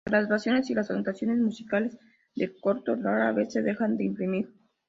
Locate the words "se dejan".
3.53-3.97